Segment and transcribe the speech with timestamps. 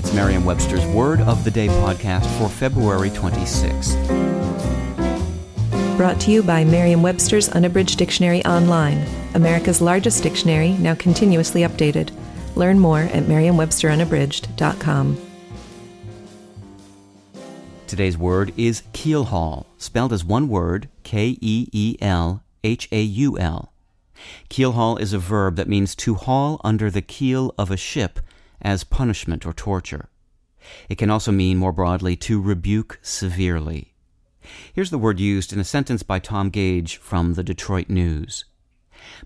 [0.00, 3.98] It's Merriam Webster's Word of the Day podcast for February 26th.
[5.98, 12.12] Brought to you by Merriam Webster's Unabridged Dictionary Online, America's largest dictionary, now continuously updated.
[12.56, 15.20] Learn more at merriam-websterunabridged.com.
[17.86, 23.38] Today's word is keelhaul, spelled as one word, K E E L H A U
[23.38, 23.74] L.
[24.48, 28.18] Keelhaul is a verb that means to haul under the keel of a ship
[28.62, 30.08] as punishment or torture.
[30.88, 33.94] It can also mean, more broadly, to rebuke severely.
[34.72, 38.44] Here's the word used in a sentence by Tom Gage from the Detroit News.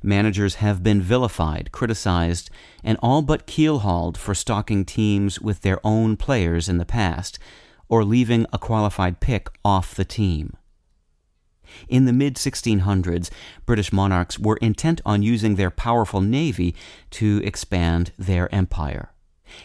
[0.03, 2.51] Managers have been vilified, criticized,
[2.83, 7.39] and all but keelhauled for stocking teams with their own players in the past,
[7.89, 10.57] or leaving a qualified pick off the team.
[11.89, 13.31] In the mid 1600s,
[13.67, 16.75] British monarchs were intent on using their powerful navy
[17.11, 19.14] to expand their empire.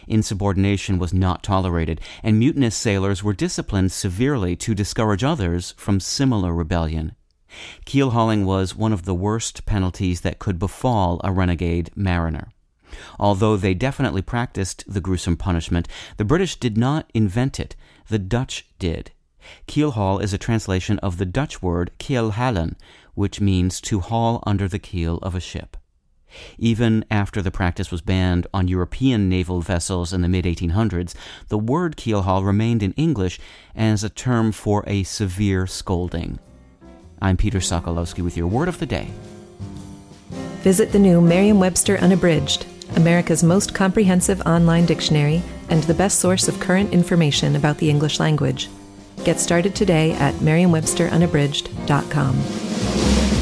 [0.06, 6.54] Insubordination was not tolerated, and mutinous sailors were disciplined severely to discourage others from similar
[6.54, 7.14] rebellion.
[7.84, 12.52] Keel hauling was one of the worst penalties that could befall a renegade mariner.
[13.18, 17.76] Although they definitely practiced the gruesome punishment, the British did not invent it,
[18.08, 19.12] the Dutch did.
[19.66, 22.74] Keelhaul is a translation of the Dutch word kielhalen,
[23.14, 25.76] which means to haul under the keel of a ship.
[26.58, 31.14] Even after the practice was banned on European naval vessels in the mid 1800s,
[31.48, 33.40] the word keelhaul remained in English
[33.74, 36.38] as a term for a severe scolding.
[37.22, 39.08] I'm Peter Sokolowski with your word of the day.
[40.62, 42.66] Visit the new Merriam Webster Unabridged,
[42.96, 48.20] America's most comprehensive online dictionary and the best source of current information about the English
[48.20, 48.68] language.
[49.24, 53.39] Get started today at merriam-websterunabridged.com.